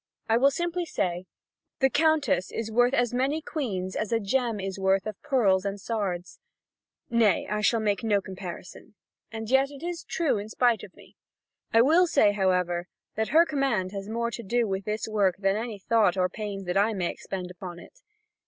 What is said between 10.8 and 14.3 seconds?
of me; I will say, however, that her command has